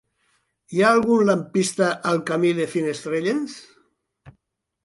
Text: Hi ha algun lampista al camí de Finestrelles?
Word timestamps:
Hi 0.77 0.81
ha 0.83 0.87
algun 0.93 1.21
lampista 1.29 1.91
al 2.13 2.23
camí 2.31 2.55
de 2.61 2.67
Finestrelles? 2.73 3.59